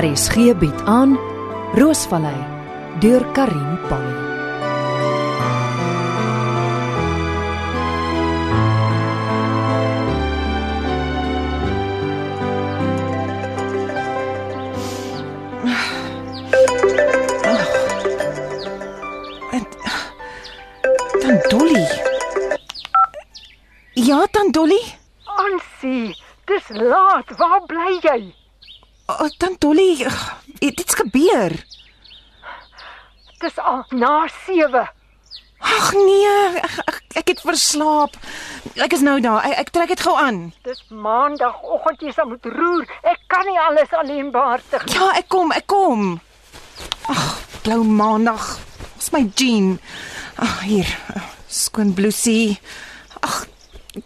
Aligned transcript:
RSG 0.00 0.56
bied 0.56 0.80
aan 0.88 1.18
Roosvallei 1.76 2.40
deur 3.00 3.24
Karin. 3.36 3.68
En 19.50 19.66
dan 21.20 21.38
Dolly. 21.48 21.88
Ja, 23.92 24.26
dan 24.30 24.50
Dolly. 24.50 24.82
Ansie, 25.24 26.16
dis 26.44 26.68
laat. 26.68 27.36
Waar 27.36 27.62
bly 27.66 27.98
jy? 28.00 28.39
Oh, 29.18 29.28
dan 29.38 29.56
Dolly, 29.58 30.06
dit's 30.58 30.94
gebeur. 30.94 31.52
Dis 33.40 33.58
al 33.58 33.84
na 33.88 34.28
7. 34.46 34.88
Ag 35.60 35.92
nee, 35.92 36.60
ek, 36.60 36.76
ek, 36.88 36.98
ek 37.20 37.30
het 37.34 37.40
verslaap. 37.44 38.16
Ek 38.80 38.94
is 38.96 39.02
nou 39.04 39.18
daar. 39.20 39.44
Ek, 39.48 39.56
ek 39.64 39.72
trek 39.74 39.92
dit 39.92 40.02
gou 40.04 40.14
aan. 40.16 40.40
Dis 40.64 40.80
maandagooggend 40.88 42.04
jy 42.04 42.14
sal 42.16 42.30
moet 42.30 42.48
roer. 42.54 42.86
Ek 43.04 43.20
kan 43.32 43.44
nie 43.48 43.58
alles 43.60 43.92
alleen 43.96 44.30
behartig 44.32 44.86
nie. 44.86 44.96
Ja, 44.96 45.10
ek 45.20 45.28
kom, 45.32 45.52
ek 45.56 45.68
kom. 45.68 46.16
Ag, 47.12 47.24
blou 47.64 47.82
maandag. 47.84 48.56
Dis 48.96 49.12
my 49.12 49.24
jean. 49.36 49.74
Ag, 50.40 50.60
hier. 50.64 50.96
Skoon 51.50 51.92
blousie. 51.96 52.56
Ag, 53.20 53.42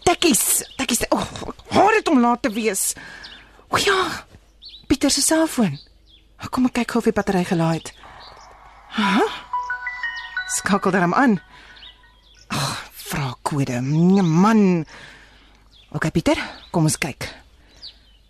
tekkies, 0.07 0.63
tekkies. 0.79 1.05
O, 1.11 1.19
oh, 1.19 1.55
haar 1.75 1.99
het 1.99 2.11
om 2.11 2.23
laat 2.23 2.43
te 2.43 2.51
wees. 2.51 2.93
O 3.71 3.79
ja. 3.79 3.99
Pieter 4.87 5.11
se 5.11 5.21
selfoon. 5.21 5.77
Kom 6.51 6.67
ek 6.69 6.79
kyk 6.81 6.97
of 6.99 7.07
die 7.07 7.15
battery 7.15 7.43
gelaai 7.47 7.79
het. 7.79 7.91
Ha? 8.97 9.23
Skakel 10.57 10.93
dan 10.93 11.13
aan. 11.13 11.39
Ag, 12.53 12.83
vra 13.09 13.33
kode. 13.41 13.81
Man. 13.81 14.85
OK 15.95 16.11
Pieter, 16.11 16.39
kom 16.71 16.85
ons 16.89 16.99
kyk. 17.01 17.27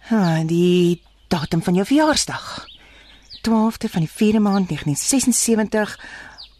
Ha, 0.10 0.44
die 0.46 1.02
datum 1.34 1.64
van 1.66 1.78
jou 1.80 1.86
verjaarsdag. 1.86 2.46
12de 3.46 3.90
van 3.92 4.06
die 4.06 4.12
4de 4.12 4.42
maand 4.42 4.70
1976. 4.70 5.98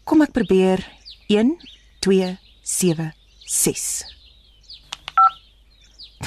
Kom 0.04 0.22
ek 0.22 0.34
probeer 0.34 0.82
1 1.30 1.56
2 2.04 2.32
7 2.62 3.12
6. 3.46 3.86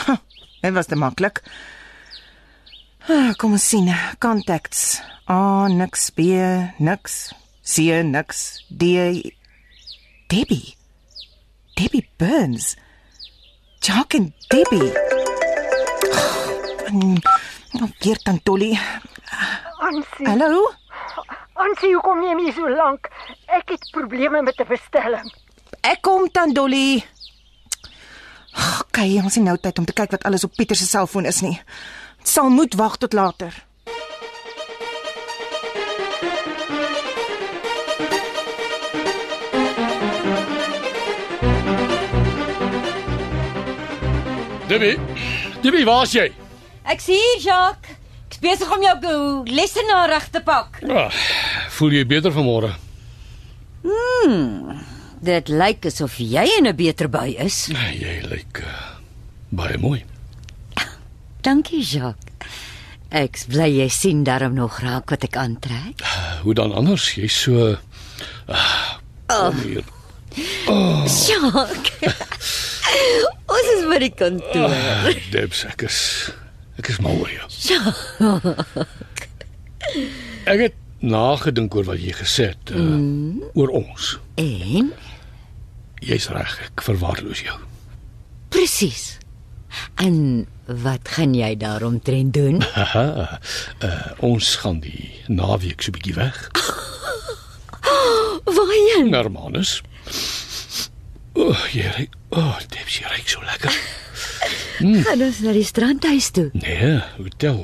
Ha, 0.06 0.16
dit 0.62 0.74
was 0.74 0.88
te 0.88 0.96
maklik. 0.96 1.44
Ah, 3.10 3.32
kom 3.42 3.56
ons 3.58 3.64
sien. 3.66 3.88
Contacts. 4.22 5.00
A 5.26 5.66
niks, 5.66 6.12
B 6.14 6.30
niks, 6.78 7.16
C 7.66 8.04
niks, 8.06 8.62
D 8.70 8.86
Debbie. 10.30 10.76
Debbie 11.74 12.06
Burns. 12.22 12.76
Jock 13.82 14.14
en 14.14 14.34
Debbie. 14.54 14.92
Oh, 17.82 17.90
weer 18.00 18.20
dan 18.24 18.40
Dolly. 18.44 18.78
Ansie, 19.80 20.28
Hallo? 20.28 20.70
Ansie, 21.54 21.96
hoekom 21.96 22.22
neem 22.22 22.44
jy 22.46 22.54
so 22.54 22.70
lank? 22.70 23.10
Ek 23.50 23.74
het 23.74 23.90
probleme 23.92 24.44
met 24.46 24.62
'n 24.62 24.70
bestelling. 24.70 25.34
Ek 25.82 26.02
kom 26.02 26.30
dan 26.32 26.54
Dolly. 26.54 27.02
OK, 28.82 28.98
ons 29.24 29.36
het 29.36 29.44
nou 29.44 29.58
tyd 29.58 29.80
om 29.80 29.86
te 29.86 29.94
kyk 29.94 30.12
wat 30.12 30.24
alles 30.24 30.44
op 30.44 30.54
Pieter 30.54 30.76
se 30.76 30.86
selfoon 30.86 31.26
is 31.26 31.42
nie. 31.42 31.58
Sal 32.24 32.50
moet 32.50 32.74
wag 32.76 32.98
tot 32.98 33.14
later. 33.14 33.54
Debbie, 44.70 45.00
Debbie, 45.62 45.86
waar's 45.86 46.12
jy? 46.14 46.28
Ek 46.86 47.02
sien 47.02 47.18
hier, 47.18 47.40
Jacques. 47.42 47.96
Ek's 48.30 48.38
besig 48.44 48.70
om 48.70 48.84
jou 48.86 49.00
lesenaar 49.50 50.12
reg 50.12 50.28
te 50.30 50.42
pak. 50.46 50.78
Ah, 50.86 51.10
voel 51.74 51.98
jy 51.98 52.06
beter 52.06 52.32
vanmôre? 52.36 52.70
Dit 55.20 55.50
lyk 55.50 55.88
asof 55.90 56.20
jy 56.22 56.46
in 56.60 56.68
'n 56.68 56.76
beter 56.76 57.10
bui 57.10 57.34
is. 57.36 57.68
Nee, 57.74 57.98
jy 57.98 58.14
lyk 58.30 58.62
uh, 58.62 58.94
baie 59.50 59.78
mooi. 59.78 60.04
Dankie, 61.42 61.84
Jacques. 61.84 62.26
Ek 63.10 63.40
bly 63.50 63.70
jy 63.72 63.88
sien 63.90 64.24
daarom 64.28 64.54
nog 64.54 64.82
raak 64.84 65.10
wat 65.10 65.24
ek 65.26 65.38
aantrek. 65.40 66.04
Hoe 66.44 66.54
dan 66.54 66.74
anders? 66.78 67.08
Jy's 67.18 67.38
so 67.46 67.78
ah, 68.46 69.00
kom 69.32 69.58
hier. 69.64 69.88
Jacques. 71.08 72.52
Ons 73.50 73.72
is 73.74 73.86
by 73.90 74.02
die 74.04 74.12
kantoor. 74.14 74.70
Ah, 74.70 75.10
Debs, 75.34 75.64
ek 75.72 75.88
is 75.88 75.98
ek 76.78 76.92
is 76.94 77.00
mal 77.02 77.18
oor 77.18 77.32
jou. 77.34 77.48
Ek 80.50 80.60
het 80.68 80.76
nagedink 81.02 81.74
oor 81.74 81.88
wat 81.88 82.04
jy 82.04 82.12
gesê 82.14 82.52
het 82.52 82.76
uh, 82.76 82.84
mm. 82.84 83.56
oor 83.58 83.72
ons. 83.80 84.12
En 84.38 84.92
Jy's 86.04 86.30
reg, 86.36 86.54
ek 86.68 86.84
verwaarloos 86.86 87.42
jou. 87.48 87.58
presies. 88.54 89.18
En 89.96 90.48
wat 90.66 91.10
gaan 91.16 91.34
jy 91.34 91.56
daaromtrent 91.58 92.34
doen? 92.34 92.62
Uh, 93.80 94.12
ons 94.20 94.56
gaan 94.60 94.80
die 94.84 95.12
naweek 95.28 95.82
so 95.82 95.92
'n 95.92 95.96
bietjie 95.96 96.14
weg. 96.14 96.36
Waarheen? 98.56 99.14
Hermanus. 99.14 99.82
O, 101.34 101.50
oh, 101.50 101.66
jy. 101.72 102.10
O, 102.30 102.40
oh, 102.40 102.58
Debs, 102.68 103.00
jy 103.00 103.08
ry 103.08 103.22
so 103.26 103.40
lekker. 103.46 103.72
Gaan 105.08 105.24
ons 105.24 105.40
na 105.44 105.54
die 105.56 105.64
strandhuis 105.68 106.30
toe. 106.36 106.50
Nee, 106.54 107.00
hotel. 107.18 107.62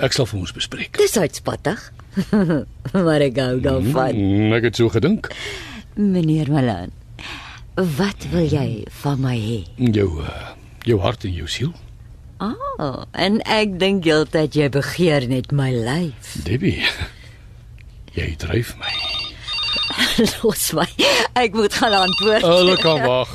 Ek 0.00 0.16
sal 0.16 0.26
vir 0.30 0.40
ons 0.40 0.54
bespreek. 0.56 0.96
Dis 0.98 1.16
uitspattig. 1.20 1.92
maar 3.06 3.20
ek 3.24 3.38
hou 3.42 3.60
daarvan. 3.62 4.16
Mm, 4.16 4.52
ek 4.58 4.70
het 4.70 4.80
so 4.80 4.88
gedink. 4.92 5.30
Meneer 5.94 6.50
Malan, 6.50 6.90
wat 7.76 8.26
wil 8.32 8.46
jy 8.50 8.84
van 9.02 9.20
my 9.22 9.36
hê? 9.38 9.60
Jou 9.94 10.08
uh, 10.22 10.54
jou 10.88 11.00
hart 11.00 11.24
en 11.24 11.32
jou 11.32 11.48
siel. 11.48 11.72
Ah, 12.42 12.54
oh, 12.82 13.02
en 13.12 13.38
ek 13.48 13.78
dink 13.80 14.04
heeltyd 14.04 14.56
jy 14.58 14.68
begeer 14.74 15.26
net 15.30 15.52
my 15.54 15.70
lyf. 15.72 16.34
Debbie. 16.44 16.82
Jy 18.14 18.34
dryf 18.42 18.74
my. 18.80 18.94
Los 20.42 20.72
my. 20.76 20.88
Ek 21.38 21.54
moet 21.56 21.74
gaan 21.78 21.94
antwoord. 22.04 22.44
Hulle 22.46 22.76
kan 22.82 23.00
wag. 23.06 23.32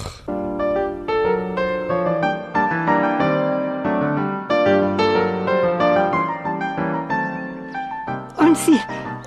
Ansie, 8.39 8.79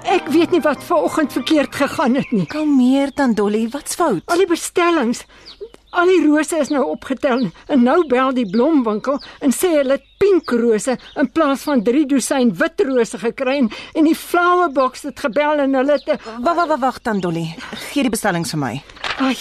ek 0.08 0.30
weet 0.34 0.54
nie 0.54 0.62
wat 0.64 0.84
vanoggend 0.84 1.32
verkeerd 1.32 1.74
gegaan 1.82 2.16
het 2.20 2.30
nie. 2.32 2.46
Kalmeer 2.46 3.12
dan 3.16 3.34
Dolly, 3.38 3.66
wat's 3.72 3.96
fout? 3.98 4.24
Al 4.32 4.44
die 4.44 4.48
bestellings, 4.50 5.24
al 5.92 6.08
die 6.08 6.20
rose 6.24 6.56
is 6.62 6.70
nou 6.72 6.82
opgetel 6.94 7.48
en 7.68 7.82
nou 7.84 7.98
bel 8.08 8.32
die 8.36 8.46
blomwinkel 8.48 9.18
en 9.44 9.52
sê 9.52 9.74
hulle 9.76 9.98
het 9.98 10.06
pink 10.22 10.52
rose 10.56 10.94
in 11.20 11.28
plaas 11.34 11.64
van 11.68 11.82
3 11.84 12.06
dosyn 12.10 12.52
wit 12.60 12.80
rose 12.88 13.18
gekry 13.20 13.58
en, 13.64 13.68
en 13.98 14.08
die 14.08 14.16
flower 14.16 14.72
box 14.72 15.04
het 15.08 15.20
gebel 15.20 15.60
en 15.66 15.76
hulle 15.80 15.98
het 15.98 16.08
Wag, 16.42 16.56
wag, 16.56 16.68
wag, 16.68 16.80
wag 16.80 17.02
dan 17.02 17.20
Dolly. 17.20 17.44
Gee 17.92 18.06
die 18.06 18.12
bestellings 18.12 18.52
vir 18.54 18.60
my. 18.62 18.72
Ai, 19.22 19.34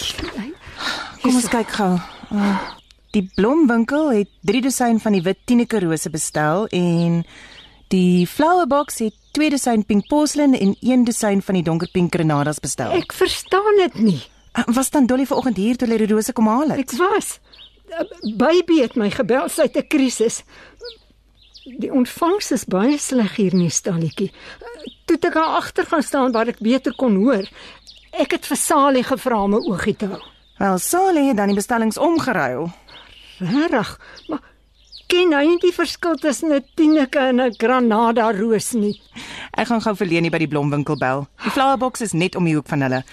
Kom 1.22 1.36
ons 1.38 1.48
kyk 1.52 1.70
gou. 1.76 1.92
Uh, 2.34 2.52
die 3.14 3.24
blomwinkel 3.36 4.10
het 4.16 4.30
3 4.48 4.62
dosyn 4.66 5.00
van 5.02 5.16
die 5.16 5.22
wit 5.24 5.40
Tineke 5.46 5.80
rose 5.84 6.10
bestel 6.10 6.66
en 6.74 7.22
die 7.92 8.26
flower 8.26 8.66
box 8.68 9.02
het 9.04 9.16
2 9.36 9.52
dosyn 9.54 9.84
pink 9.88 10.08
porcelain 10.10 10.56
en 10.56 10.74
1 10.80 11.04
dosyn 11.08 11.42
van 11.44 11.58
die 11.58 11.64
donker 11.66 11.90
pink 11.92 12.12
grenadas 12.14 12.60
bestel. 12.60 12.92
ek 12.96 13.12
verstaan 13.16 13.80
dit 13.84 14.00
nie. 14.00 14.20
Uh, 14.58 14.64
Was 14.74 14.90
dan 14.90 15.06
Dolly 15.06 15.26
vanoggend 15.26 15.56
hier 15.56 15.76
toe 15.76 15.88
hulle 15.88 16.06
die 16.06 16.14
rose 16.14 16.32
kom 16.32 16.46
haal 16.46 16.70
het? 16.70 16.78
Ek 16.78 16.98
was 16.98 17.38
baby 18.36 18.80
het 18.80 18.96
my 18.96 19.10
gebel 19.12 19.48
sy 19.48 19.68
het 19.68 19.76
'n 19.76 19.86
krisis. 19.88 20.42
Die 21.78 21.92
ontvangs 21.92 22.50
is 22.50 22.64
baie 22.64 22.98
sleg 22.98 23.36
hier 23.36 23.52
in 23.52 23.58
die 23.58 23.70
stalletjie. 23.70 24.32
Toe 25.06 25.16
ek 25.16 25.34
daar 25.34 25.56
agter 25.60 25.86
gaan 25.86 26.02
staan 26.02 26.32
waar 26.32 26.48
ek 26.48 26.58
beter 26.58 26.94
kon 26.94 27.16
hoor. 27.16 27.48
Ek 28.12 28.30
het 28.32 28.46
vir 28.46 28.56
Salie 28.56 29.02
gevra 29.02 29.42
om 29.42 29.54
'n 29.54 29.68
oogie 29.70 29.96
te 29.96 30.06
hou. 30.06 30.20
Wel, 30.58 30.78
Sally 30.78 31.26
het 31.26 31.36
dan 31.36 31.46
die 31.46 31.56
bestellings 31.56 31.98
omgeruil. 31.98 32.72
Regtig? 33.38 34.00
Maar 34.28 34.40
ken 35.06 35.32
hy 35.32 35.44
nie 35.46 35.58
die 35.58 35.72
verskil 35.72 36.14
tussen 36.14 36.52
'n 36.52 36.64
Tineke 36.74 37.18
en 37.18 37.40
'n 37.40 37.54
Granada 37.56 38.32
roos 38.32 38.72
nie? 38.72 39.00
Ek 39.52 39.66
gaan 39.66 39.80
gou 39.80 39.94
vir 39.94 40.06
Leni 40.06 40.30
by 40.30 40.38
die 40.38 40.48
blomwinkel 40.48 40.96
bel. 40.96 41.28
Die 41.42 41.50
flower 41.50 41.76
box 41.76 42.00
is 42.00 42.12
net 42.12 42.36
om 42.36 42.44
die 42.44 42.54
hoek 42.54 42.68
van 42.68 42.80
hulle. 42.80 43.04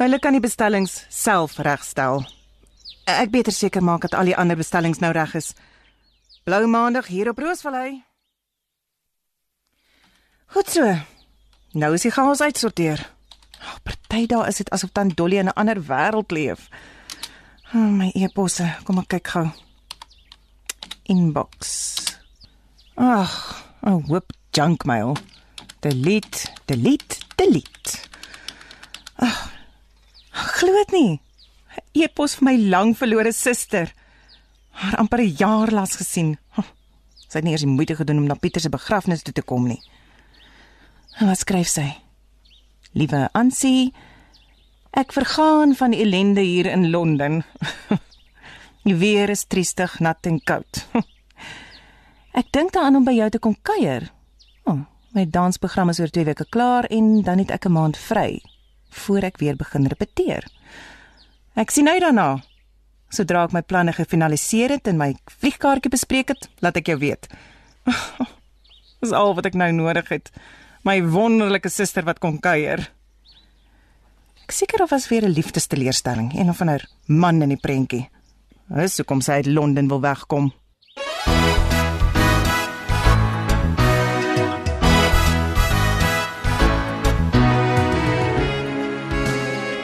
Hulle 0.00 0.18
kan 0.18 0.32
die 0.32 0.40
bestellings 0.40 1.04
self 1.08 1.58
regstel. 1.58 2.24
Ek 3.04 3.30
beter 3.30 3.52
seker 3.52 3.82
maak 3.82 4.06
dat 4.06 4.14
al 4.14 4.30
die 4.30 4.36
ander 4.36 4.56
bestellings 4.56 5.00
nou 5.02 5.12
reg 5.12 5.34
is. 5.34 5.52
Blou 6.44 6.66
maandag 6.66 7.06
hier 7.06 7.28
op 7.30 7.38
Roosvallei. 7.38 8.02
Goed 10.54 10.68
so. 10.70 10.86
Nou 11.72 11.94
is 11.94 12.04
die 12.06 12.12
chaos 12.12 12.40
uitsorteer. 12.40 13.00
Oh, 13.62 13.76
party 13.84 14.26
dae 14.26 14.48
is 14.48 14.58
dit 14.60 14.70
asof 14.74 14.90
dan 14.92 15.12
Dolly 15.16 15.38
in 15.38 15.48
'n 15.48 15.56
ander 15.56 15.80
wêreld 15.80 16.30
leef. 16.32 16.68
Oh, 17.74 17.88
my 17.88 18.10
e-posse, 18.14 18.76
kom 18.84 18.98
ek 18.98 19.08
kyk 19.08 19.28
gou. 19.28 19.46
Inbox. 21.02 21.56
Ag, 22.96 23.64
'n 23.82 24.04
hoop 24.08 24.32
junk 24.52 24.84
mail. 24.84 25.16
Delete, 25.80 26.48
delete, 26.66 27.16
delete. 27.36 27.98
Ag. 29.16 29.51
Glo 30.32 30.72
dit 30.72 30.92
nie. 30.92 31.20
'n 31.72 32.04
E-pos 32.04 32.36
vir 32.36 32.44
my 32.44 32.56
lang 32.72 32.94
verlore 32.96 33.32
suster. 33.32 33.92
Haar 34.70 34.96
amper 34.96 35.20
'n 35.20 35.36
jaar 35.36 35.70
lank 35.70 35.92
gesien. 35.92 36.38
Sy 37.28 37.38
het 37.38 37.44
nie 37.44 37.52
eers 37.52 37.64
die 37.64 37.76
moeite 37.76 37.96
gedoen 37.96 38.18
om 38.18 38.26
na 38.26 38.34
Pieter 38.34 38.60
se 38.60 38.68
begrafnis 38.68 39.22
toe 39.22 39.32
te 39.32 39.42
kom 39.42 39.66
nie. 39.66 39.80
En 41.18 41.26
wat 41.26 41.38
skryf 41.38 41.68
sy? 41.68 41.96
Liewe 42.92 43.28
Ansie, 43.32 43.92
ek 44.90 45.12
vergaan 45.12 45.74
van 45.74 45.92
ellende 45.92 46.40
hier 46.40 46.66
in 46.66 46.90
Londen. 46.90 47.44
Die 48.84 48.94
weer 48.94 49.30
is 49.30 49.44
triestig, 49.44 50.00
nat 50.00 50.26
en 50.26 50.40
koud. 50.44 50.86
Ek 52.40 52.52
dink 52.52 52.72
daaraan 52.72 52.96
om 52.96 53.04
by 53.04 53.12
jou 53.12 53.30
te 53.30 53.38
kom 53.38 53.56
kuier. 53.62 54.10
Oh, 54.64 54.80
my 55.12 55.24
dansprogram 55.24 55.88
is 55.88 56.00
oor 56.00 56.10
2 56.10 56.24
weke 56.24 56.44
klaar 56.48 56.84
en 56.84 57.22
dan 57.22 57.38
het 57.38 57.50
ek 57.50 57.66
'n 57.66 57.72
maand 57.72 57.96
vry 57.96 58.42
voor 58.92 59.28
ek 59.28 59.40
weer 59.42 59.56
begin 59.56 59.86
repeteer. 59.86 60.46
Ek 61.54 61.70
sien 61.70 61.88
uit 61.88 62.00
daarna. 62.00 62.42
Sodra 63.12 63.44
ek 63.44 63.52
my 63.52 63.62
planne 63.62 63.92
gefinaliseer 63.92 64.72
het 64.78 64.88
en 64.88 64.96
my 65.00 65.12
vliegkaartjie 65.40 65.92
bespreek 65.92 66.32
het, 66.32 66.48
laat 66.64 66.78
ek 66.80 66.88
jou 66.92 66.98
weet. 67.02 67.28
Dis 69.02 69.12
al 69.12 69.34
wat 69.36 69.50
ek 69.50 69.58
nou 69.58 69.72
nodig 69.76 70.08
het. 70.08 70.30
My 70.86 71.02
wonderlike 71.04 71.68
suster 71.68 72.06
wat 72.08 72.22
kom 72.22 72.40
kuier. 72.40 72.88
Ek 74.42 74.54
seker 74.54 74.82
of 74.82 74.90
was 74.90 75.08
weer 75.08 75.24
'n 75.24 75.36
liefdesteleurstelling, 75.36 76.32
een 76.34 76.48
of 76.48 76.60
ander 76.60 76.88
man 77.06 77.42
in 77.42 77.48
die 77.48 77.60
prentjie. 77.60 78.08
Dis 78.68 78.96
hoekom 78.96 79.20
sy 79.20 79.42
uit 79.42 79.46
Londen 79.46 79.88
wil 79.88 80.00
wegkom. 80.00 80.52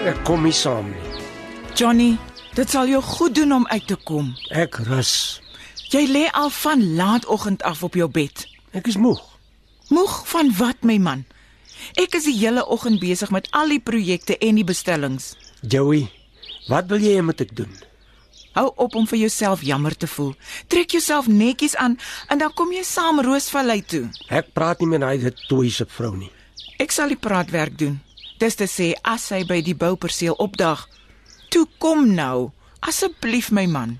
Ek 0.08 0.16
kom 0.24 0.46
nie 0.46 0.54
saam 0.56 0.86
nie. 0.88 1.24
Johnny, 1.76 2.14
dit 2.56 2.70
sal 2.72 2.88
jou 2.88 3.00
goed 3.04 3.34
doen 3.36 3.50
om 3.58 3.66
uit 3.68 3.84
te 3.90 3.96
kom. 4.08 4.30
Ek 4.56 4.78
rus. 4.86 5.40
Jy 5.92 6.06
lê 6.08 6.22
al 6.32 6.48
van 6.62 6.84
laatoggend 6.96 7.64
af 7.68 7.82
op 7.84 7.98
jou 7.98 8.08
bed. 8.08 8.46
Ek 8.72 8.88
is 8.88 8.96
moeg. 8.96 9.20
Moeg 9.92 10.14
van 10.30 10.54
wat, 10.56 10.80
my 10.80 10.96
man? 10.96 11.26
Ek 12.00 12.16
is 12.16 12.24
die 12.24 12.38
hele 12.38 12.64
oggend 12.64 13.02
besig 13.04 13.34
met 13.36 13.50
al 13.52 13.68
die 13.74 13.82
projekte 13.84 14.38
en 14.40 14.56
die 14.56 14.64
bestellings. 14.64 15.34
Joey, 15.60 16.06
wat 16.72 16.88
wil 16.88 17.04
jy 17.04 17.18
hê 17.18 17.28
moet 17.28 17.44
ek 17.44 17.52
doen? 17.60 17.76
Hou 18.56 18.70
op 18.80 18.96
om 18.96 19.04
vir 19.12 19.26
jouself 19.26 19.60
jammer 19.60 19.92
te 19.92 20.08
voel. 20.08 20.32
Trek 20.72 20.96
jouself 20.96 21.28
netjies 21.28 21.76
aan 21.76 22.00
en 22.32 22.40
dan 22.40 22.56
kom 22.56 22.72
jy 22.72 22.80
saam 22.80 23.20
Roosvallei 23.20 23.82
toe. 23.84 24.06
Ek 24.32 24.54
praat 24.56 24.80
nie 24.80 24.88
met 24.88 25.04
daai 25.04 25.20
getoeise 25.28 25.84
vrou 25.84 26.16
nie. 26.16 26.32
Ek 26.80 26.96
sal 26.96 27.12
die 27.12 27.20
praatwerk 27.20 27.76
doen. 27.76 28.00
Dis 28.38 28.54
te 28.54 28.68
sê 28.70 28.92
as 29.02 29.24
hy 29.34 29.42
by 29.48 29.58
die 29.66 29.74
bouperseel 29.74 30.36
opdag. 30.38 30.84
Toe 31.50 31.64
kom 31.82 32.04
nou. 32.14 32.52
Asseblief 32.86 33.50
my 33.50 33.66
man. 33.66 33.96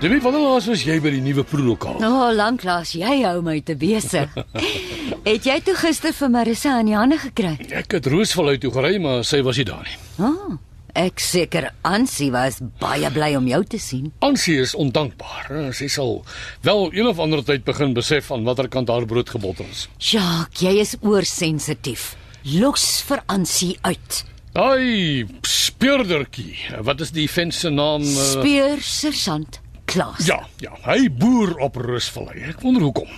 Demi, 0.00 0.16
wanneer 0.18 0.40
laas 0.42 0.64
was 0.66 0.80
jy 0.82 0.96
by 0.98 1.12
die 1.14 1.20
nuwe 1.22 1.44
proelokaal? 1.46 2.00
O, 2.00 2.08
oh, 2.08 2.32
lanklaas, 2.34 2.96
jy 2.96 3.20
hou 3.22 3.36
my 3.44 3.60
te 3.62 3.76
besig. 3.78 4.32
het 5.28 5.44
jy 5.46 5.60
toe 5.62 5.76
gister 5.78 6.16
vir 6.16 6.32
Marissa 6.32 6.78
aan 6.80 6.88
die 6.88 6.96
hande 6.96 7.20
gekry? 7.22 7.52
Ek 7.68 8.00
het 8.00 8.08
Roosval 8.10 8.56
uit 8.56 8.64
toe 8.64 8.72
gery, 8.74 8.96
maar 9.04 9.22
sy 9.28 9.44
was 9.46 9.60
nie 9.60 9.68
daar 9.68 9.84
nie. 9.86 10.00
O, 10.16 10.32
oh, 10.32 10.56
ek 10.94 11.20
seker 11.20 11.70
Ansie 11.84 12.30
was 12.30 12.60
baie 12.80 13.10
bly 13.10 13.34
om 13.36 13.46
jou 13.48 13.62
te 13.64 13.78
sien. 13.78 14.12
Ansie 14.20 14.58
is 14.60 14.74
ondankbaar. 14.74 15.72
Sy 15.72 15.88
sal 15.88 16.24
wel 16.62 16.90
een 16.92 17.06
of 17.06 17.18
ander 17.18 17.42
tyd 17.44 17.64
begin 17.64 17.94
besef 17.94 18.30
aan 18.32 18.44
watter 18.44 18.68
kant 18.68 18.88
haar 18.88 19.06
brood 19.06 19.28
gebotter 19.30 19.64
is. 19.70 19.88
Jacques, 19.98 20.60
jy 20.62 20.78
is 20.80 20.96
oorsensitief. 21.00 22.14
Los 22.44 23.02
vir 23.06 23.22
Ansie 23.28 23.78
uit. 23.82 24.24
Ai, 24.54 25.24
speurdertjie. 25.46 26.56
Wat 26.84 27.00
is 27.00 27.10
die 27.14 27.28
vent 27.30 27.54
se 27.54 27.70
naam? 27.70 28.02
Uh, 28.02 28.24
Speur 28.34 28.80
sergeant 28.84 29.60
Klaas. 29.86 30.26
ja, 30.26 30.40
ja, 30.60 30.72
hy 30.86 31.08
boer 31.10 31.56
op 31.64 31.76
Roosvallei. 31.76 32.42
Ek 32.52 32.60
wonder 32.64 32.82
hoekom. 32.82 33.08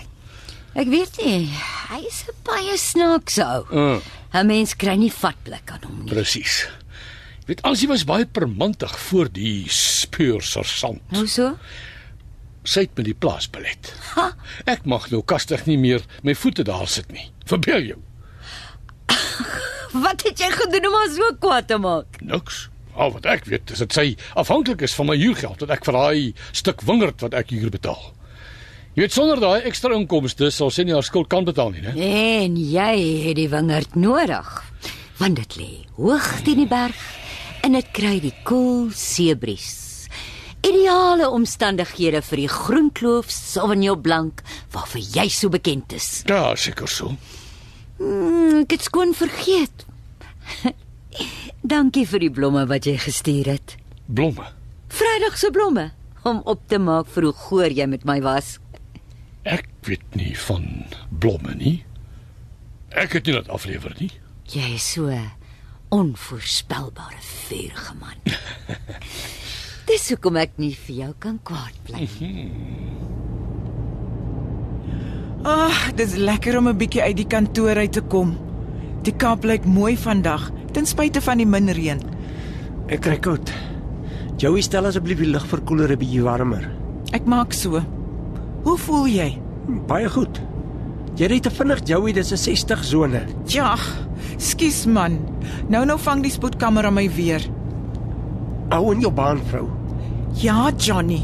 Ek 0.75 0.89
weet 0.91 1.19
nie, 1.23 1.51
hy 1.91 2.01
is 2.07 2.25
'n 2.27 2.35
baie 2.43 2.77
snaakse 2.77 3.43
ou. 3.45 3.65
Uh, 3.71 4.01
'n 4.35 4.47
Mens 4.47 4.75
kry 4.75 4.97
nie 4.99 5.11
vatblik 5.13 5.71
aan 5.71 5.85
hom 5.87 6.03
nie. 6.05 6.11
presies. 6.13 6.67
Weet 7.45 7.61
Ansie 7.69 7.89
was 7.91 8.07
baie 8.09 8.25
permantig 8.25 8.93
voor 9.09 9.29
die 9.33 9.67
speursersant. 9.69 11.03
Hoe 11.13 11.27
so? 11.29 11.51
Sy 12.65 12.87
het 12.87 12.95
met 12.97 13.05
die 13.11 13.17
plaas 13.17 13.51
belet. 13.53 13.91
Ek 14.65 14.87
mag 14.89 15.11
nou 15.13 15.21
kastig 15.29 15.67
nie 15.69 15.77
meer 15.77 16.05
my 16.25 16.33
voete 16.39 16.65
daar 16.65 16.89
sit 16.89 17.11
nie. 17.13 17.27
Verbeel 17.49 17.91
jou. 17.91 17.99
Wat 19.95 20.25
het 20.25 20.41
jy 20.41 20.49
gedoen 20.51 20.89
om 20.89 20.97
haar 20.97 21.11
so 21.13 21.35
kwaad 21.43 21.69
te 21.69 21.77
maak? 21.79 22.17
Niks. 22.25 22.69
Al 22.97 23.13
wat 23.13 23.27
ek 23.29 23.45
weet 23.51 23.75
is 23.75 23.83
dat 23.83 23.93
sy 23.93 24.15
afhanklik 24.39 24.81
is 24.87 24.95
van 24.97 25.11
my 25.11 25.17
huurgeld 25.21 25.61
wat 25.67 25.75
ek 25.77 25.85
vir 25.85 25.99
daai 25.99 26.21
stuk 26.55 26.81
wingerd 26.89 27.21
wat 27.27 27.37
ek 27.37 27.53
huur 27.53 27.69
betaal. 27.75 28.01
Jy 28.95 29.05
weet 29.05 29.17
sonder 29.17 29.43
daai 29.43 29.67
ekstra 29.69 29.93
inkomste 29.99 30.49
sal 30.55 30.73
sy 30.73 30.87
nie 30.87 30.95
haar 30.97 31.05
skuld 31.05 31.29
kan 31.29 31.45
betaal 31.45 31.75
nie, 31.75 31.83
né? 31.85 31.93
En 31.99 32.57
jy 32.57 32.95
het 33.27 33.37
die 33.37 33.51
wingerd 33.53 33.99
nodig. 33.99 34.49
Want 35.21 35.43
dit 35.43 35.59
lê 35.61 35.71
hoog 35.99 36.31
teen 36.47 36.63
die 36.63 36.71
berg 36.71 36.97
en 37.65 37.73
dit 37.79 37.91
kry 37.97 38.19
die 38.21 38.35
koel 38.45 38.91
seebries. 38.93 40.09
Ideale 40.65 41.31
omstandighede 41.33 42.21
vir 42.25 42.43
die 42.43 42.51
groenkloof 42.51 43.31
Sauvignon 43.33 44.01
Blanc 44.05 44.43
waarvoor 44.73 45.05
jy 45.17 45.27
so 45.33 45.53
bekend 45.53 45.93
is. 45.97 46.09
Ja, 46.29 46.55
seker 46.57 46.89
so. 46.89 47.15
Mm, 48.01 48.65
ek 48.65 48.77
het 48.77 48.89
skoon 48.89 49.15
vergeet. 49.17 49.87
Dankie 51.75 52.05
vir 52.09 52.25
die 52.27 52.33
blomme 52.33 52.67
wat 52.69 52.89
jy 52.89 52.99
gestuur 53.01 53.55
het. 53.55 53.77
Blomme. 54.07 54.51
Vrydag 54.93 55.39
se 55.41 55.53
blomme 55.53 55.91
om 56.25 56.43
op 56.49 56.65
te 56.69 56.81
maak 56.81 57.09
vir 57.13 57.29
hoe 57.29 57.37
goor 57.47 57.73
jy 57.73 57.89
met 57.89 58.05
my 58.09 58.19
was. 58.25 58.59
Ek 59.45 59.69
weet 59.89 60.17
nie 60.17 60.33
van 60.47 60.69
blomme 61.09 61.57
nie. 61.61 61.79
Ek 62.93 63.17
het 63.17 63.29
nie 63.29 63.37
dit 63.37 63.49
aflewer 63.53 63.97
nie. 64.01 64.13
Jy 64.53 64.75
is 64.77 64.93
so 64.97 65.09
onvoorspelbare 65.95 67.21
vuurige 67.21 67.95
man. 68.01 68.19
Dis 69.89 70.09
hoekom 70.11 70.39
ek 70.41 70.57
nie 70.59 70.73
vir 70.87 70.97
jou 71.05 71.11
kan 71.23 71.37
kwaad 71.47 71.77
bly 71.87 72.07
nie. 72.19 72.49
Ag, 75.45 75.69
ah, 75.69 75.81
dis 75.93 76.15
lekker 76.17 76.57
om 76.57 76.71
'n 76.71 76.79
bietjie 76.81 77.03
uit 77.05 77.17
die 77.19 77.29
kantoor 77.29 77.77
uit 77.77 77.93
te 77.93 78.01
kom. 78.01 78.33
Die 79.05 79.13
Kaap 79.13 79.45
lyk 79.45 79.67
mooi 79.69 79.93
vandag, 79.97 80.49
ten 80.73 80.87
spyte 80.89 81.21
van 81.21 81.37
die 81.37 81.47
min 81.47 81.69
reën. 81.69 82.01
Ek 82.89 83.05
kry 83.05 83.19
koud. 83.21 83.53
Joey 84.41 84.63
stel 84.63 84.87
asseblief 84.89 85.21
die 85.21 85.29
lugverkoeler 85.29 85.93
'n 85.93 85.99
bietjie 86.01 86.23
warmer. 86.25 86.65
Ek 87.13 87.27
maak 87.27 87.53
so. 87.53 87.85
Hoe 88.65 88.79
voel 88.79 89.07
jy? 89.07 89.39
Baie 89.87 90.09
goed. 90.09 90.41
Jy 91.15 91.27
ry 91.27 91.41
te 91.41 91.51
vinnig, 91.51 91.85
Joey, 91.87 92.13
dis 92.13 92.33
'n 92.33 92.37
60 92.37 92.85
sone. 92.85 93.27
Ja, 93.47 93.77
skus 94.45 94.85
man. 94.87 95.19
Nou 95.73 95.85
nou 95.89 95.99
vang 96.01 96.23
die 96.25 96.33
spoedkamera 96.33 96.91
my 96.93 97.07
weer. 97.17 97.45
Hou 98.73 98.93
in 98.93 99.03
jou 99.05 99.13
baan, 99.13 99.41
vrou. 99.51 99.69
Ja, 100.41 100.71
Johnny. 100.77 101.23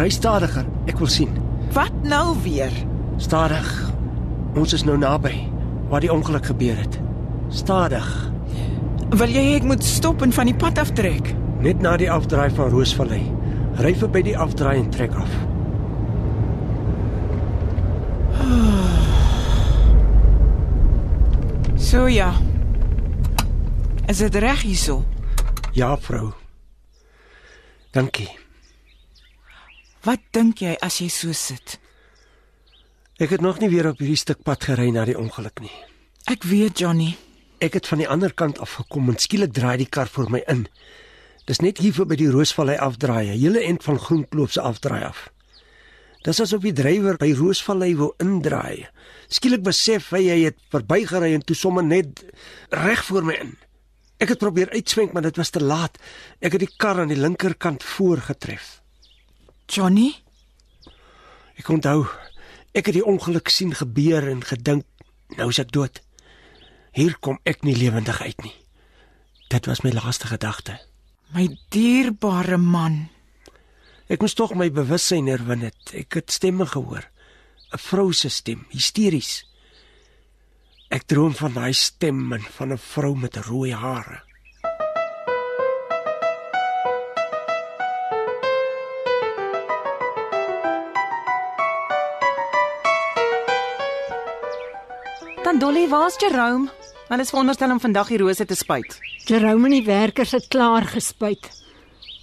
Ry 0.00 0.08
stadiger. 0.10 0.66
Ek 0.88 0.98
wil 0.98 1.10
sien. 1.12 1.34
Wat 1.72 1.92
nou 2.02 2.34
weer? 2.44 2.72
Stadig. 3.20 3.68
Ons 4.58 4.72
is 4.76 4.84
nou 4.84 4.98
naby 4.98 5.34
waar 5.92 6.00
die 6.04 6.12
ongeluk 6.12 6.46
gebeur 6.48 6.76
het. 6.80 6.98
Stadig. 7.52 8.08
Wil 9.12 9.32
jy 9.34 9.44
ek 9.58 9.66
moet 9.68 9.84
stop 9.84 10.22
en 10.24 10.32
van 10.32 10.48
die 10.48 10.56
pad 10.56 10.80
aftrek? 10.80 11.34
Net 11.62 11.82
na 11.84 11.98
die 12.00 12.10
afdraai 12.10 12.48
van 12.56 12.72
Roosvallei. 12.72 13.22
Ry 13.84 13.92
verby 14.00 14.24
die 14.30 14.36
afdraai 14.38 14.78
en 14.78 14.88
trek 14.92 15.12
af. 15.20 15.32
So 21.92 22.06
ja. 22.08 22.32
Is 24.08 24.22
dit 24.24 24.34
reg 24.40 24.62
hierso? 24.64 25.02
Ja, 25.76 25.90
vrou. 26.00 26.30
Dankie. 27.92 28.30
Wat 30.00 30.22
dink 30.32 30.62
jy 30.64 30.72
as 30.80 31.02
jy 31.02 31.10
so 31.12 31.36
sit? 31.36 31.74
Ek 33.20 33.34
het 33.36 33.44
nog 33.44 33.60
nie 33.60 33.68
weer 33.68 33.90
op 33.90 34.00
hierdie 34.00 34.16
stuk 34.16 34.40
pad 34.40 34.64
gery 34.70 34.88
na 34.88 35.04
die 35.04 35.18
ongeluk 35.20 35.60
nie. 35.60 35.74
Ek 36.32 36.48
weet, 36.48 36.80
Johnny. 36.80 37.10
Ek 37.60 37.76
het 37.76 37.92
van 37.92 38.00
die 38.00 38.08
ander 38.08 38.32
kant 38.32 38.64
af 38.64 38.78
gekom 38.80 39.12
en 39.12 39.20
skielik 39.20 39.52
draai 39.52 39.76
die 39.84 39.90
kar 39.92 40.08
voor 40.08 40.32
my 40.32 40.40
in. 40.48 40.64
Dis 41.44 41.60
net 41.60 41.84
hier 41.84 41.92
voor 41.92 42.08
by 42.08 42.16
die 42.16 42.32
Roosvallei 42.32 42.80
afdraai, 42.80 43.34
hele 43.34 43.68
end 43.68 43.84
van 43.84 44.00
Groenkloof 44.00 44.56
se 44.56 44.64
afdraai 44.64 45.02
af. 45.12 45.26
Dis 46.22 46.40
asof 46.40 46.62
die 46.62 46.72
drywer 46.72 47.16
by 47.18 47.32
Roosvallei 47.34 47.96
wou 47.98 48.12
indraai. 48.22 48.86
Skielik 49.32 49.64
besef 49.66 50.10
hy 50.14 50.28
hy 50.28 50.38
het 50.44 50.58
verbygery 50.70 51.32
en 51.34 51.42
toe 51.42 51.56
sommer 51.58 51.82
net 51.84 52.22
reg 52.70 53.02
voor 53.08 53.26
my 53.26 53.34
in. 53.42 53.56
Ek 54.22 54.28
het 54.30 54.38
probeer 54.38 54.70
uitswenk, 54.70 55.12
maar 55.12 55.26
dit 55.26 55.36
was 55.36 55.50
te 55.50 55.60
laat. 55.62 55.98
Ek 56.38 56.54
het 56.54 56.62
die 56.62 56.74
kar 56.78 57.00
aan 57.02 57.10
die 57.10 57.18
linkerkant 57.18 57.82
voorgetref. 57.82 58.80
Johnny, 59.66 60.12
Ek 61.58 61.68
onthou, 61.68 62.06
ek 62.74 62.88
het 62.88 62.96
die 62.96 63.04
ongeluk 63.06 63.50
sien 63.52 63.74
gebeur 63.76 64.24
en 64.30 64.40
gedink, 64.42 64.86
nou 65.36 65.50
is 65.52 65.60
ek 65.60 65.72
dood. 65.74 66.00
Hier 66.96 67.12
kom 67.20 67.38
ek 67.46 67.60
nie 67.62 67.76
lewendig 67.76 68.18
uit 68.22 68.40
nie. 68.42 68.54
Dit 69.52 69.68
was 69.68 69.82
my 69.84 69.92
laaste 69.92 70.26
gedagte. 70.26 70.78
my 71.34 71.46
dierbare 71.70 72.58
man. 72.58 73.08
Ek 74.12 74.20
moes 74.20 74.34
tog 74.36 74.50
my 74.52 74.66
bewussyn 74.68 75.30
herwin 75.32 75.62
het. 75.64 75.94
Ek 75.96 76.18
het 76.18 76.32
stemme 76.34 76.66
gehoor. 76.68 77.06
'n 77.72 77.80
Vrou 77.80 78.12
se 78.12 78.28
stem, 78.28 78.66
hysteries. 78.68 79.46
Ek 80.92 81.06
droom 81.08 81.32
van 81.32 81.54
daai 81.56 81.72
stem 81.72 82.32
en 82.36 82.44
van 82.56 82.72
'n 82.72 82.78
vrou 82.78 83.16
met 83.16 83.36
rooi 83.48 83.72
hare. 83.72 84.20
Dan 95.42 95.58
Dolly, 95.58 95.88
waar's 95.88 96.20
Jerome? 96.20 96.68
Hulle 97.08 97.22
is 97.22 97.30
veronderstel 97.30 97.70
om 97.70 97.80
vandag 97.80 98.08
die 98.08 98.18
rose 98.18 98.44
te 98.44 98.54
spuit. 98.54 99.00
Jerome 99.24 99.64
en 99.64 99.70
die 99.70 99.84
werkers 99.84 100.32
het 100.32 100.48
klaar 100.48 100.84
gespuit. 100.84 101.61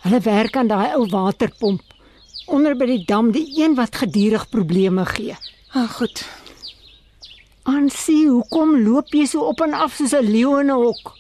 Hulle 0.03 0.19
werk 0.19 0.55
aan 0.55 0.67
daai 0.67 0.95
ou 0.95 1.05
waterpomp 1.09 1.81
onder 2.49 2.75
by 2.77 2.85
die 2.89 3.05
dam, 3.05 3.31
die 3.31 3.45
een 3.61 3.75
wat 3.77 3.95
gedurig 4.01 4.47
probleme 4.49 5.05
gee. 5.05 5.35
Ah, 5.77 5.89
goed. 5.99 6.23
Ansie, 7.69 8.25
hoekom 8.29 8.79
loop 8.81 9.13
jy 9.13 9.27
so 9.29 9.45
op 9.51 9.61
en 9.61 9.75
af 9.77 9.93
soos 9.99 10.13
'n 10.13 10.25
leeu 10.25 10.59
in 10.59 10.71
'n 10.71 10.81
hok? 10.81 11.13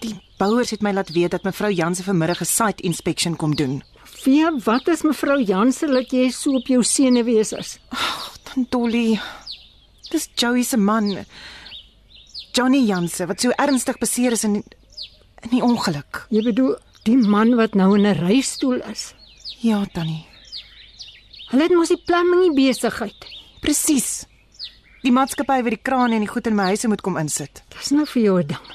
Die 0.00 0.16
bouers 0.38 0.70
het 0.70 0.82
my 0.82 0.92
laat 0.92 1.12
weet 1.12 1.30
dat 1.30 1.42
mevrou 1.42 1.72
Jansen 1.72 2.04
vanmiddag 2.04 2.40
'n 2.40 2.44
site 2.44 2.82
inspection 2.82 3.36
kom 3.36 3.54
doen. 3.56 3.82
Vee, 4.04 4.50
wat 4.64 4.88
is 4.88 5.02
mevrou 5.02 5.42
Jansen 5.42 5.92
dat 5.92 6.10
jy 6.10 6.30
so 6.30 6.54
op 6.54 6.66
jou 6.66 6.82
senuwees 6.82 7.52
is? 7.52 7.78
Dan 8.54 8.66
Dolly. 8.68 9.20
Dis 10.10 10.28
Joey 10.34 10.62
se 10.62 10.76
man. 10.76 11.24
Johnny 12.52 12.84
Jansen 12.84 13.26
wat 13.26 13.40
so 13.40 13.50
ernstig 13.50 13.98
beseer 13.98 14.32
is 14.32 14.44
in 14.44 14.64
in 15.40 15.50
die 15.50 15.62
ongeluk. 15.62 16.26
Jy 16.28 16.42
bedoel 16.42 16.76
die 17.08 17.16
man 17.16 17.54
wat 17.56 17.74
nou 17.74 17.94
in 17.96 18.06
'n 18.06 18.18
reistool 18.26 18.80
is. 18.90 19.14
Ja, 19.60 19.84
Tannie. 19.92 20.26
Hulle 21.50 21.62
het 21.62 21.74
mos 21.74 21.88
die 21.88 22.02
plumbing 22.06 22.54
besigheid. 22.54 23.26
Presies. 23.60 24.26
Die 25.02 25.12
maatskappy 25.12 25.62
wat 25.62 25.70
die 25.70 25.82
kraan 25.82 26.12
en 26.12 26.20
die 26.20 26.28
goed 26.28 26.46
in 26.46 26.54
my 26.54 26.64
huise 26.64 26.88
moet 26.88 27.00
kom 27.00 27.16
insit. 27.16 27.62
Dis 27.68 27.90
nou 27.90 28.06
vir 28.06 28.22
jou 28.22 28.38
'n 28.40 28.46
ding. 28.46 28.66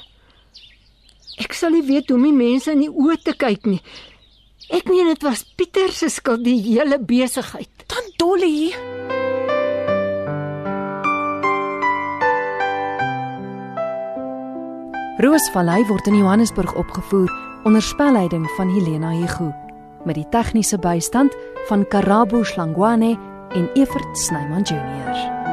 Ek 1.38 1.52
sal 1.52 1.70
nie 1.70 1.82
weet 1.82 2.08
hoe 2.08 2.16
om 2.16 2.22
die 2.22 2.32
mense 2.32 2.70
in 2.72 2.80
die 2.80 2.90
oë 2.90 3.22
te 3.22 3.32
kyk 3.32 3.66
nie. 3.66 3.82
Ek 4.70 4.84
meen 4.88 5.06
dit 5.06 5.22
was 5.22 5.44
Pieter 5.56 5.92
se 5.92 6.08
skuld 6.08 6.44
die 6.44 6.60
hele 6.60 6.98
besigheid. 6.98 7.68
Dan 7.86 8.04
Dolly. 8.16 8.74
Roosvallei 15.18 15.86
word 15.86 16.06
in 16.06 16.16
Johannesburg 16.16 16.74
opgevoer 16.74 17.55
onder 17.66 17.82
spelleiding 17.82 18.50
van 18.50 18.68
Helena 18.68 19.10
Hugo 19.10 19.54
met 20.04 20.14
die 20.14 20.28
tegniese 20.28 20.78
bystand 20.78 21.36
van 21.66 21.88
Karabo 21.88 22.42
Slangwane 22.42 23.18
en 23.48 23.70
Evert 23.72 24.18
Snyman 24.18 24.62
Junior. 24.62 25.45